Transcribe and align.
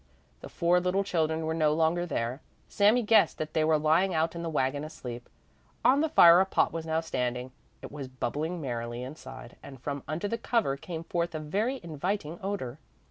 The 0.39 0.49
four 0.49 0.79
little 0.79 1.03
children 1.03 1.45
were 1.45 1.53
no 1.53 1.73
longer 1.73 2.07
there. 2.07 2.41
Sami 2.67 3.03
guessed 3.03 3.37
that 3.37 3.53
they 3.53 3.63
were 3.63 3.77
lying 3.77 4.15
out 4.15 4.33
in 4.33 4.41
the 4.41 4.49
wagon 4.49 4.83
asleep. 4.83 5.29
On 5.85 6.01
the 6.01 6.09
fire 6.09 6.41
a 6.41 6.45
pot 6.47 6.73
was 6.73 6.87
now 6.87 7.01
standing. 7.01 7.51
It 7.83 7.91
was 7.91 8.07
bubbling 8.07 8.59
merrily 8.59 9.03
inside 9.03 9.57
and 9.61 9.79
from 9.79 10.01
under 10.07 10.27
the 10.27 10.39
cover 10.39 10.75
came 10.75 11.03
forth 11.03 11.35
a 11.35 11.39
very 11.39 11.79
inviting 11.83 12.39
odor. 12.41 12.79